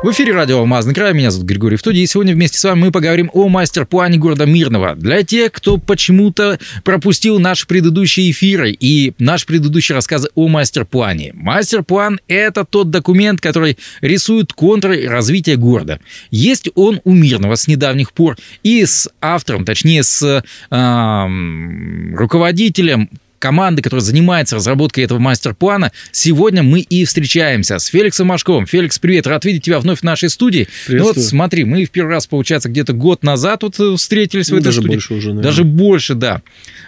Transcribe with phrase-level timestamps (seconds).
[0.00, 2.92] В эфире радио «Алмазный край», меня зовут Григорий Втуди, и сегодня вместе с вами мы
[2.92, 4.94] поговорим о мастер-плане города Мирного.
[4.94, 11.32] Для тех, кто почему-то пропустил наши предыдущие эфиры и наши предыдущие рассказы о мастер-плане.
[11.34, 15.98] Мастер-план– это тот документ, который рисует контуры развития города.
[16.30, 20.22] Есть он у Мирного с недавних пор, и с автором, точнее, с
[20.70, 28.66] э, руководителем команды, которая занимается разработкой этого мастер-плана, сегодня мы и встречаемся с Феликсом Машковым.
[28.66, 30.68] Феликс, привет, рад видеть тебя вновь в нашей студии.
[30.88, 34.56] Ну вот смотри, мы в первый раз, получается, где-то год назад вот э, встретились ну,
[34.56, 34.94] в этой даже студии.
[34.94, 35.42] больше уже, наверное.
[35.44, 36.42] Даже больше, да.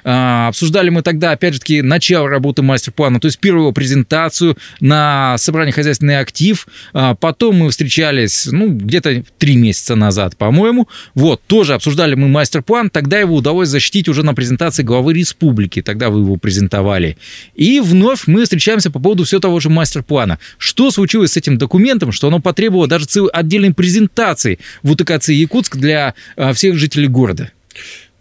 [0.05, 5.37] А, обсуждали мы тогда, опять же таки, начало работы мастер-плана, то есть первую презентацию на
[5.39, 6.67] собрании «Хозяйственный актив».
[6.93, 10.89] А, потом мы встречались, ну, где-то три месяца назад, по-моему.
[11.15, 12.91] Вот, тоже обсуждали мы мастер-план.
[12.91, 15.83] Тогда его удалось защитить уже на презентации главы республики.
[15.83, 17.17] Тогда вы его презентовали.
[17.55, 20.39] И вновь мы встречаемся по поводу все того же мастер-плана.
[20.59, 25.77] Что случилось с этим документом, что оно потребовало даже целой отдельной презентации в УТКЦ Якутск
[25.77, 27.51] для а, всех жителей города?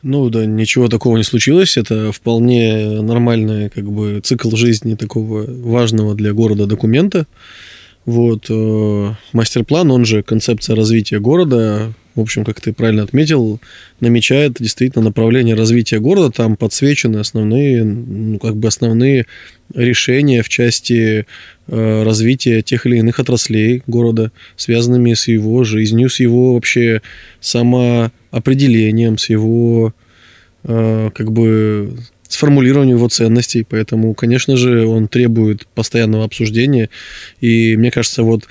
[0.02, 1.76] Ну да, ничего такого не случилось.
[1.78, 7.26] Это вполне нормальный как бы цикл жизни такого важного для города документа.
[8.06, 13.60] Вот э, мастер-план, он же концепция развития города, в общем, как ты правильно отметил,
[14.00, 16.32] намечает действительно направление развития города.
[16.32, 19.26] Там подсвечены основные, ну, как бы основные
[19.74, 21.26] решения в части
[21.68, 27.02] э, развития тех или иных отраслей города, связанными с его жизнью, с его вообще
[27.40, 29.94] самоопределением, с его
[30.64, 31.94] э, как бы
[32.28, 36.90] сформулированию его ценностей, поэтому, конечно же, он требует постоянного обсуждения,
[37.42, 38.44] и мне кажется, вот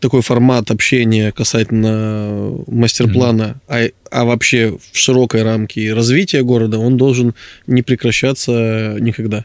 [0.00, 3.92] такой формат общения касательно мастер-плана, mm-hmm.
[4.10, 7.34] а, а вообще в широкой рамке развития города, он должен
[7.66, 9.44] не прекращаться никогда.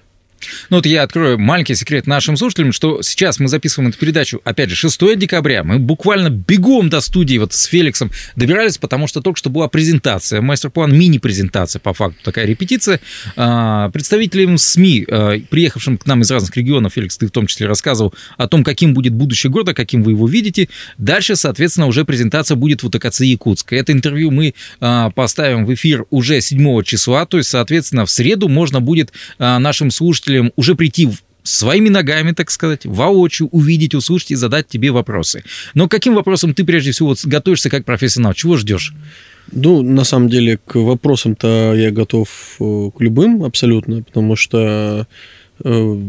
[0.70, 4.70] Ну вот я открою маленький секрет нашим слушателям, что сейчас мы записываем эту передачу, опять
[4.70, 5.64] же, 6 декабря.
[5.64, 10.42] Мы буквально бегом до студии вот с Феликсом добирались, потому что только что была презентация,
[10.42, 13.00] мастер-план, мини-презентация, по факту, такая репетиция.
[13.36, 17.68] А, представителям СМИ, а, приехавшим к нам из разных регионов, Феликс, ты в том числе
[17.68, 20.70] рассказывал о том, каким будет будущее города, каким вы его видите.
[20.98, 23.74] Дальше, соответственно, уже презентация будет в УТКЦ Якутск.
[23.74, 28.48] Это интервью мы а, поставим в эфир уже 7 числа, то есть, соответственно, в среду
[28.48, 31.10] можно будет нашим слушателям слушателям уже прийти
[31.44, 35.44] своими ногами, так сказать, воочию увидеть, услышать и задать тебе вопросы.
[35.74, 38.34] Но каким вопросом ты прежде всего готовишься как профессионал?
[38.34, 38.94] Чего ждешь?
[39.54, 42.28] Ну, на самом деле, к вопросам-то я готов
[42.60, 45.08] э, к любым абсолютно, потому что
[45.64, 46.02] э,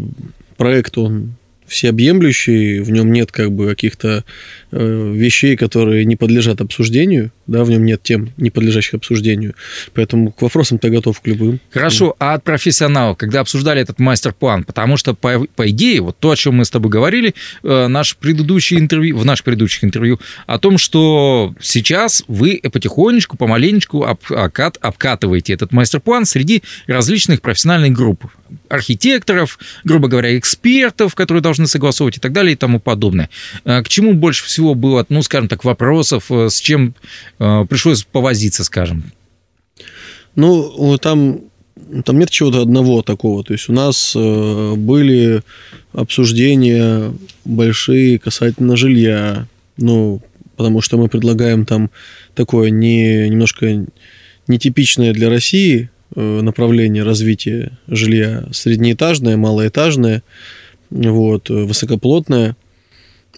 [0.57, 1.35] проект, он
[1.69, 4.25] всеобъемлющий, в нем нет как бы каких-то
[4.73, 9.55] э, вещей, которые не подлежат обсуждению, да, в нем нет тем, не подлежащих обсуждению.
[9.95, 11.61] Поэтому к вопросам-то готов к любым.
[11.71, 16.31] Хорошо, а от профессионала, когда обсуждали этот мастер-план, потому что, по, по идее, вот то,
[16.31, 20.59] о чем мы с тобой говорили, э, наш предыдущий интервью, в наших предыдущих интервью, о
[20.59, 28.25] том, что сейчас вы потихонечку, помаленечку об, обкат, обкатываете этот мастер-план среди различных профессиональных групп.
[28.69, 33.29] Архитекторов, грубо говоря, экспертов, которые должны согласовывать и так далее и тому подобное.
[33.65, 36.95] Э, к чему больше всего было, ну, скажем так, вопросов, э, с чем
[37.39, 39.13] Э, пришлось повозиться, скажем?
[40.35, 41.41] Ну, там,
[42.05, 43.45] там нет чего-то одного такого.
[43.45, 45.43] То есть у нас были
[45.93, 47.13] обсуждения
[47.45, 49.47] большие касательно жилья.
[49.77, 50.21] Ну,
[50.57, 51.91] потому что мы предлагаем там
[52.35, 53.85] такое не, немножко
[54.47, 58.45] нетипичное для России направление развития жилья.
[58.53, 60.23] Среднеэтажное, малоэтажное,
[60.91, 62.57] вот, высокоплотное–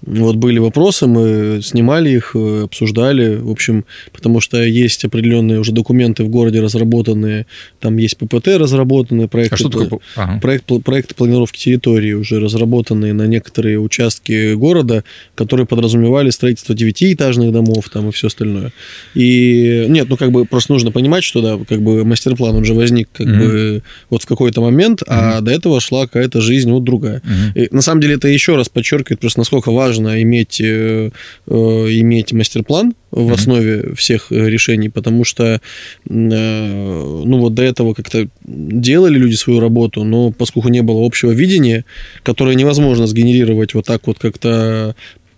[0.03, 5.73] вот были вопросы, мы снимали их, э, обсуждали, в общем, потому что есть определенные уже
[5.73, 7.47] документы в городе разработанные,
[7.81, 10.01] там есть ППТ разработанные, проекты, а что такое?
[10.17, 10.41] Ага.
[10.41, 17.89] проект, проекты планировки территории уже разработанные на некоторые участки города, которые подразумевали строительство девятиэтажных домов
[17.91, 18.73] там и все остальное.
[19.15, 23.09] И нет, ну как бы просто нужно понимать, что да, как бы мастер-план уже возник
[23.13, 23.39] как mm-hmm.
[23.39, 25.07] бы вот в какой-то момент, mm-hmm.
[25.09, 27.21] а до этого шла какая-то жизнь вот другая.
[27.21, 27.65] Mm-hmm.
[27.65, 31.11] И на самом деле это еще раз подчеркивает просто насколько важно важно иметь, э,
[31.47, 35.61] э, иметь мастер-план в основе всех э, решений, потому что,
[36.09, 41.85] ну, вот до этого как-то делали люди свою работу, но поскольку не было общего видения,
[42.23, 44.95] которое невозможно сгенерировать вот так вот как-то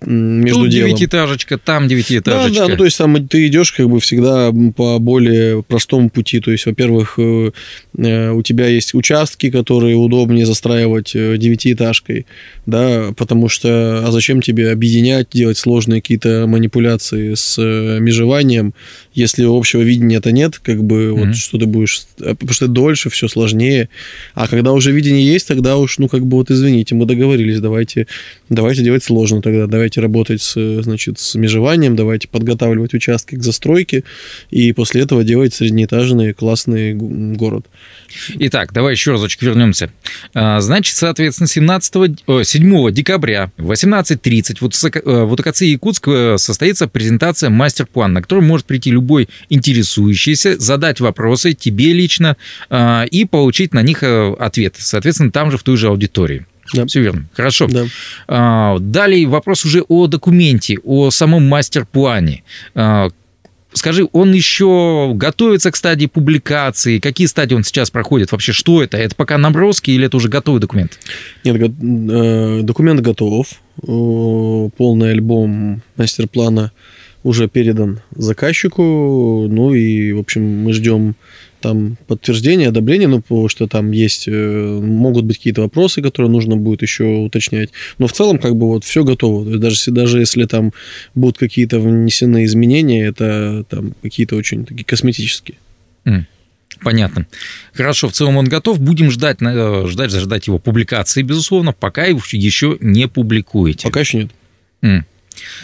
[0.06, 0.90] между Тут делом.
[0.90, 2.54] девятиэтажечка, там девятиэтажечка.
[2.54, 6.40] Да, да, ну то есть там ты идешь как бы всегда по более простому пути.
[6.40, 7.50] То есть, во-первых, э,
[7.98, 12.26] э, у тебя есть участки, которые удобнее застраивать э, девятиэтажкой,
[12.66, 18.74] да, потому что, а зачем тебе объединять, делать сложные какие-то манипуляции с межеванием,
[19.14, 21.26] если общего видения это нет, как бы Мгм.
[21.26, 23.88] вот что ты будешь, потому что дольше, все сложнее.
[24.34, 28.06] А когда уже видение есть, тогда уж, ну как бы вот извините, мы договорились, давайте,
[28.48, 34.04] давайте делать сложно тогда, давайте работать с, значит, с межеванием, давайте подготавливать участки к застройке,
[34.50, 37.66] и после этого делать среднеэтажный классный город.
[38.34, 39.90] Итак, давай еще разочек вернемся.
[40.34, 41.94] А, Значит, соответственно, 17,
[42.26, 48.22] о, 7 декабря в 18.30 в УТСК э, в УТКЦ Якутск состоится презентация мастер-плана, на
[48.22, 52.36] которую может прийти любой интересующийся, задать вопросы тебе лично
[52.70, 54.76] а, и получить на них э, ответ.
[54.78, 56.46] Соответственно, там же в той же аудитории.
[56.72, 56.86] Да.
[56.86, 57.26] Все верно.
[57.34, 57.66] Хорошо.
[57.68, 57.86] Да.
[58.28, 62.44] А, Далее вопрос уже о документе, о самом мастер-плане.
[62.74, 63.08] А,
[63.74, 66.98] Скажи, он еще готовится к стадии публикации?
[66.98, 68.30] Какие стадии он сейчас проходит?
[68.32, 68.98] Вообще, что это?
[68.98, 70.98] Это пока наброски или это уже готовый документ?
[71.42, 73.46] Нет, э, документ готов.
[73.80, 76.72] Полный альбом мастер-плана
[77.22, 79.46] уже передан заказчику.
[79.48, 81.14] Ну и, в общем, мы ждем
[81.62, 86.56] там подтверждения, одобрения, ну, потому что там есть, э, могут быть какие-то вопросы, которые нужно
[86.56, 87.70] будет еще уточнять.
[87.98, 89.44] Но в целом, как бы, вот все готово.
[89.44, 90.72] То есть даже, если- даже если там
[91.14, 95.56] будут какие-то внесены изменения, это там какие-то очень такие косметические.
[96.82, 97.26] Понятно.
[97.74, 98.80] Хорошо, в целом он готов.
[98.80, 103.86] Будем ждать, э, ждать, ждать его публикации, безусловно, пока его еще не публикуете.
[103.88, 104.30] Пока еще нет.
[104.82, 105.06] М.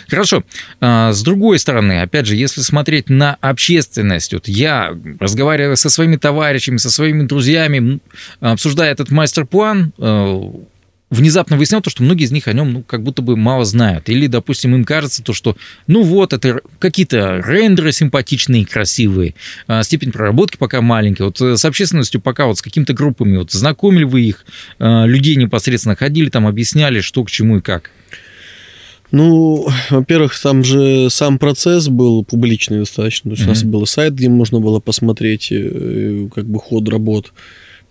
[0.08, 0.44] Хорошо.
[0.80, 6.16] А, С другой стороны, опять же, если смотреть на общественность, вот я, разговаривая со своими
[6.16, 8.00] товарищами, со своими друзьями,
[8.40, 10.50] обсуждая этот мастер-план, э,
[11.10, 14.08] внезапно выяснял то, что многие из них о нем ну, как будто бы мало знают.
[14.08, 15.56] Или, допустим, им кажется то, что
[15.86, 19.34] ну вот, это какие-то рендеры симпатичные, красивые,
[19.66, 21.24] а, степень проработки пока маленькая.
[21.24, 24.44] Вот э, с общественностью пока вот с какими-то группами, вот знакомили вы их,
[24.78, 27.90] э, людей непосредственно ходили, там объясняли, что к чему и как.
[29.10, 33.31] Ну, во-первых, там же сам процесс был публичный достаточно.
[33.31, 37.32] То есть у нас был сайт, где можно было посмотреть э, как бы ход работ.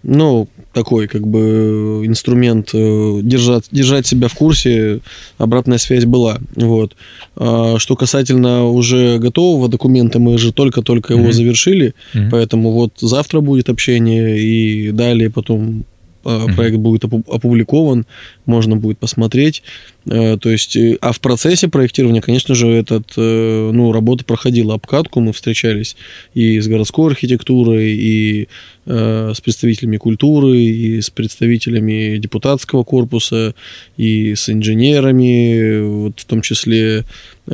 [0.03, 4.99] Ну, такой как бы инструмент э, держать, держать себя в курсе,
[5.39, 6.37] обратная связь была.
[6.55, 6.95] Вот.
[7.35, 11.33] А что касательно уже готового документа, мы же только-только его Мгм.
[11.33, 12.29] завершили, Мгм.
[12.29, 15.83] поэтому вот завтра будет общение, и далее потом
[16.23, 16.55] Мгм.
[16.55, 18.05] проект будет опу- опубликован,
[18.45, 19.63] можно будет посмотреть.
[20.09, 24.75] Э, То есть, э, а в процессе проектирования, конечно же, этот, э, ну, работа проходила
[24.75, 25.95] обкатку, мы встречались
[26.33, 28.47] и с городской архитектурой, и
[28.89, 33.53] с представителями культуры, и с представителями депутатского корпуса,
[33.97, 37.03] и с инженерами, вот в том числе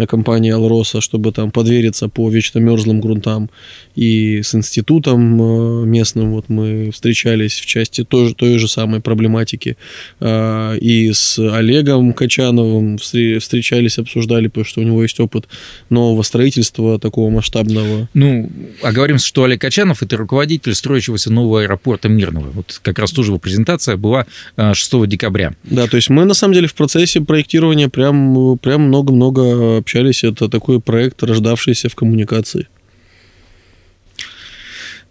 [0.07, 3.49] компании Алроса, чтобы там подвериться по вечно мерзлым грунтам,
[3.95, 6.33] и с институтом местным.
[6.33, 9.75] Вот мы встречались в части той, же- той же самой проблематики,
[10.21, 15.47] и с Олегом Качановым встре- встречались, обсуждали, потому что у него есть опыт
[15.89, 18.09] нового строительства такого масштабного.
[18.13, 18.51] Ну,
[18.81, 22.51] оговоримся, что Олег Качанов– это руководитель строящегося нового аэропорта Мирного.
[22.51, 24.25] Вот как раз тоже его презентация была
[24.57, 25.53] э, 6 декабря.
[25.63, 30.23] Да, то есть мы на самом деле в процессе проектирования прям, прям много-много общались.
[30.23, 32.67] Это такой проект, рождавшийся в коммуникации.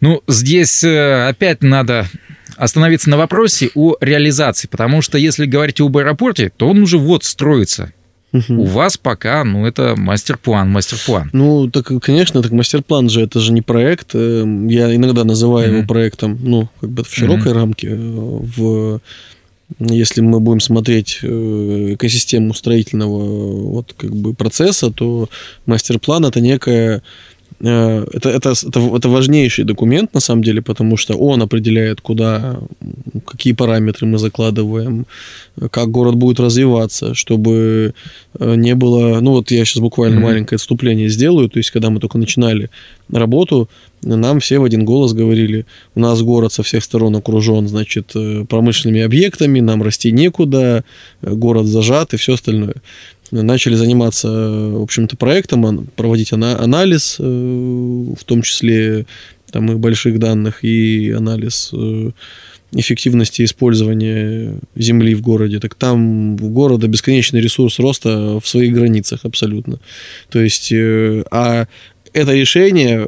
[0.00, 2.08] Ну, здесь э, опять надо
[2.56, 7.24] остановиться на вопросе о реализации, потому что если говорить об аэропорте, то он уже вот
[7.24, 7.92] строится.
[8.32, 8.60] Мгм.
[8.60, 11.28] У вас пока, ну, это мастер-план, мастер-план.
[11.34, 14.12] Ну, так, конечно, так мастер-план же, это же не проект.
[14.14, 15.76] э, Я иногда называю Мгм.
[15.78, 17.88] его проектом, ну, как бы в широкой рамке.
[17.90, 19.00] э, В,
[19.78, 25.28] если мы будем смотреть э, экосистему строительного э, вот, как бы процесса, то
[25.66, 27.02] мастер-план это некая
[27.62, 32.58] это, это, это, это важнейший документ, на самом деле, потому что он определяет, куда,
[33.24, 35.06] какие параметры мы закладываем,
[35.56, 37.94] э, как город будет развиваться, чтобы
[38.38, 39.20] э, не было...
[39.20, 40.24] Ну, вот я сейчас буквально Мгм.
[40.24, 41.48] маленькое отступление сделаю.
[41.48, 42.68] То есть, когда мы только начинали
[43.12, 43.68] работу,
[44.02, 45.64] нам все в один голос говорили,
[45.94, 50.84] у нас город со всех сторон окружен, значит, э, промышленными объектами, нам расти некуда,
[51.22, 52.74] э, город зажат и все остальное.
[53.32, 59.06] Начали заниматься, э, в общем-то, проектом, проводить ана- анализ, э, в том числе
[59.50, 62.10] там и больших данных, и анализ э,
[62.72, 69.20] эффективности использования земли в городе, так там у города бесконечный ресурс роста в своих границах
[69.24, 69.78] абсолютно.
[70.30, 71.66] То есть, а
[72.12, 73.06] это решение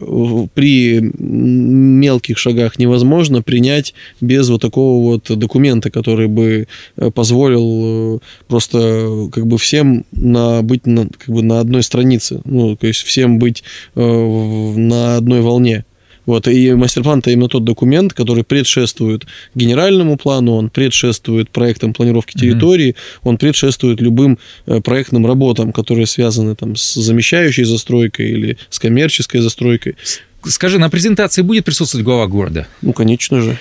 [0.55, 8.19] при мелких шагах невозможно принять без вот такого вот документа, который бы э, позволил э,
[8.49, 13.03] просто как бы всем на, быть на, как бы на одной странице, ну, то есть
[13.03, 13.63] всем быть
[13.95, 15.85] э, на одной волне.
[16.27, 22.37] Вот, и мастер-план это именно тот документ, который предшествует генеральному плану, он предшествует проектам планировки
[22.37, 23.21] территории, mm-hmm.
[23.25, 29.41] он предшествует любым э, проектным работам, которые связаны там с замещающей застройкой или с коммерческой
[29.41, 29.97] застройкой.
[30.45, 32.67] Скажи, на презентации будет присутствовать глава города?
[32.83, 33.59] Ну, конечно же.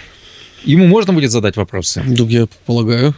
[0.65, 2.03] Ему можно будет задать вопросы?
[2.05, 3.13] Да, я полагаю.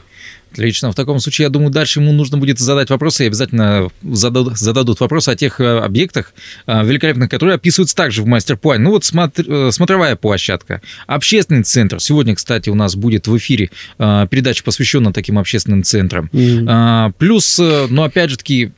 [0.56, 0.90] Отлично.
[0.90, 5.02] В таком случае, я думаю, дальше ему нужно будет задать вопросы, и обязательно зададут, зададут
[5.02, 6.34] вопросы о тех э, объектах
[6.66, 8.82] э, великолепных, которые описываются также в мастер-плане.
[8.86, 12.00] Ну вот смотр, э, смотровая площадка, общественный центр.
[12.00, 16.30] Сегодня, кстати, у нас будет в эфире передача, посвященная таким общественным центрам.
[16.32, 17.14] Mm-hmm.
[17.18, 18.72] Плюс, ну опять же таки,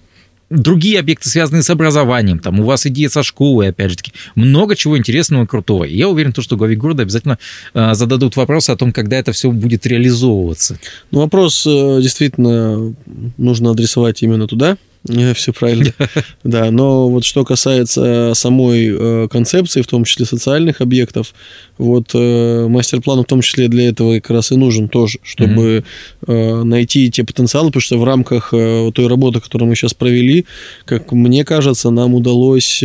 [0.50, 4.76] другие объекты, связанные с образованием, там у вас идея со школой, опять же таки, много
[4.76, 5.84] чего интересного и крутого.
[5.84, 7.38] И я уверен, что главе города обязательно
[7.74, 10.80] э, зададут вопрос о том, когда это все будет реализовываться.
[11.12, 12.94] Ну, вопрос э, действительно
[13.38, 14.78] нужно адресовать именно туда,
[15.36, 15.94] все правильно.
[16.44, 21.34] Да, но вот что касается самой э, концепции, в том числе социальных объектов,
[21.78, 25.84] вот э, мастер-план в том числе для этого как раз и нужен тоже, чтобы
[26.26, 26.64] mm-hmm.
[26.64, 30.46] найти те потенциалы, потому что в рамках той работы, которую мы сейчас провели,
[30.86, 32.84] как мне кажется, нам удалось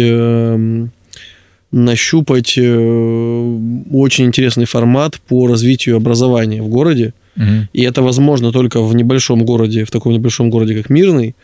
[1.71, 7.15] нащупать очень интересный формат по развитию образования в городе.
[7.37, 7.69] Угу.
[7.73, 11.37] И это возможно только в небольшом городе, в таком небольшом городе, как Мирный, Э,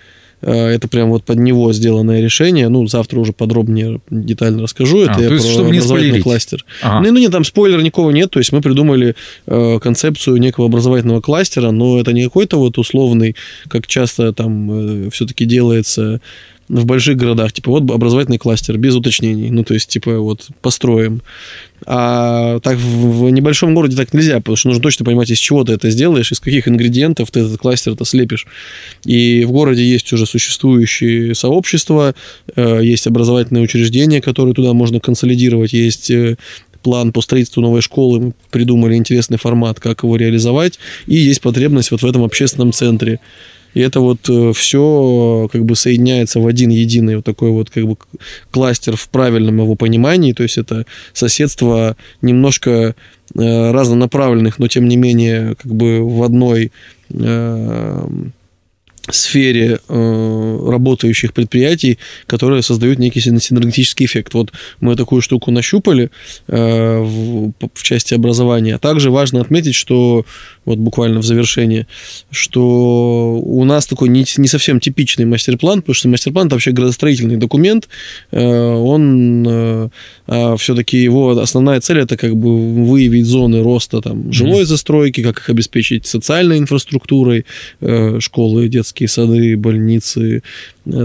[0.47, 2.69] это прям вот под него сделанное решение.
[2.69, 5.03] Ну, завтра уже подробнее, детально расскажу.
[5.03, 6.65] Это а, я про есть, чтобы образовательный не кластер.
[6.83, 7.07] Ага.
[7.07, 8.31] Ну, ну, нет, там спойлера никого нет.
[8.31, 9.17] То есть мы придумали
[9.47, 13.37] э, концепцию некого образовательного кластера, но это не какой-то вот условный,
[13.69, 16.21] как часто там э, все-таки делается
[16.69, 19.51] в больших городах, типа, вот образовательный кластер, без уточнений.
[19.51, 21.23] Ну, то есть, типа, вот построим.
[21.87, 25.73] А так в небольшом городе так нельзя, потому что нужно точно понимать, из чего ты
[25.73, 28.47] это сделаешь, из каких ингредиентов ты этот кластер это слепишь.
[29.05, 32.15] И в городе есть уже существующие сообщества,
[32.57, 36.37] э, есть образовательные учреждения, которые туда можно консолидировать, есть э,
[36.83, 41.91] план по строительству новой школы, мы придумали интересный формат, как его реализовать, и есть потребность
[41.91, 43.21] вот в этом общественном центре.
[43.79, 47.87] И это вот э, все как бы соединяется в один единый вот такой вот как
[47.87, 47.97] бы
[48.51, 50.33] кластер в правильном его понимании.
[50.33, 52.97] То есть это соседство немножко
[53.37, 56.73] э, разнонаправленных, но тем не менее как бы в одной
[57.11, 58.09] э,
[59.11, 64.35] сфере э, работающих предприятий, которые создают некий синергетический эффект.
[64.35, 66.11] Вот мы такую штуку нащупали
[66.47, 68.75] э, в, в части образования.
[68.75, 70.27] А также важно отметить, что
[70.69, 71.87] вот буквально в завершении,
[72.31, 77.37] что у нас такой не, не совсем типичный мастер-план, потому что мастер-план это вообще градостроительный
[77.37, 77.89] документ,
[78.31, 79.89] э, он э,
[80.31, 84.67] а все-таки его основная цель это как бы выявить зоны роста там жилой mm-hmm.
[84.67, 87.47] застройки, как их обеспечить социальной инфраструктурой,
[87.81, 90.43] э, школы, детские сады, больницы,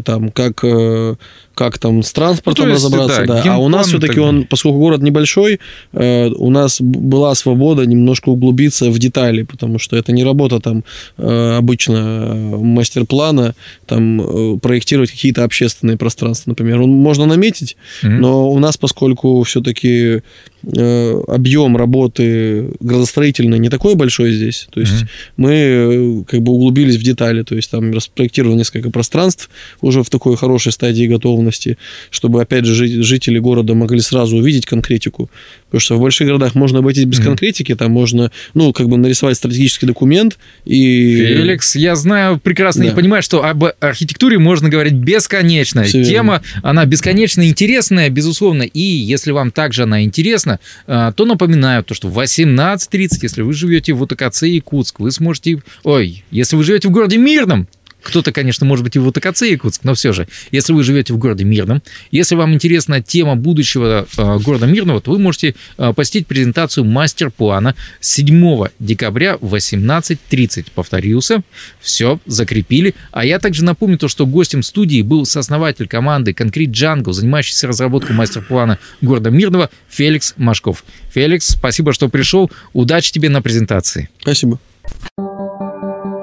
[0.05, 1.15] там, как, э,
[1.55, 3.43] как там с транспортом ну, есть, разобраться, да.
[3.43, 3.55] да.
[3.55, 5.59] А у нас все-таки он, поскольку город небольшой,
[5.93, 10.83] э, у нас была свобода немножко углубиться в детали, потому что это не работа там
[11.17, 16.81] обычно мастер-плана, там проектировать какие-то общественные пространства, например.
[16.81, 18.09] Он можно наметить, mm-hmm.
[18.09, 20.21] но у нас, поскольку все-таки
[20.65, 25.07] объем работы градостроительной не такой большой здесь, то есть mm-hmm.
[25.37, 29.49] мы как бы углубились в детали, то есть там распроектировали несколько пространств,
[29.81, 31.77] уже в такой хорошей стадии готовности,
[32.09, 35.29] чтобы, опять же, жители города могли сразу увидеть конкретику.
[35.65, 37.23] Потому что в больших городах можно обойтись без mm-hmm.
[37.23, 41.15] конкретики, там можно, ну, как бы нарисовать стратегический документ и...
[41.15, 42.91] Феликс, я знаю прекрасно да.
[42.91, 45.83] и понимаю, что об архитектуре можно говорить бесконечно.
[45.83, 46.69] Все Тема, верно.
[46.69, 52.07] она бесконечно интересная, безусловно, и если вам также она интересна, а, то напоминаю, то, что
[52.07, 55.61] в 18.30, если вы живете в УТКЦ Якутск, вы сможете...
[55.83, 57.67] Ой, если вы живете в городе Мирном,
[58.03, 61.17] кто-то, конечно, может быть и в УТКЦ Якутск, но все же, если вы живете в
[61.17, 61.81] городе Мирном,
[62.11, 67.75] если вам интересна тема будущего э, города Мирного, то вы можете э, посетить презентацию мастер-плана
[68.01, 70.67] 7 декабря в 18.30.
[70.75, 71.43] Повторился,
[71.79, 72.95] все, закрепили.
[73.11, 78.15] А я также напомню то, что гостем студии был сооснователь команды Concrete Django, занимающийся разработкой
[78.15, 80.83] мастер-плана города Мирного Феликс Машков.
[81.13, 82.51] Феликс, спасибо, что пришел.
[82.73, 84.09] Удачи тебе на презентации.
[84.21, 84.59] Спасибо.